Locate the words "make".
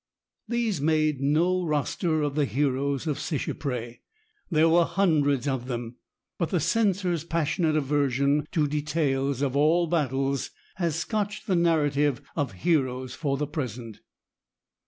0.81-1.19